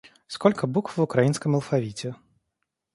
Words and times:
Сколько 0.25 0.65
букв 0.65 0.97
в 0.97 1.01
украинском 1.03 1.53
алфавите? 1.53 2.15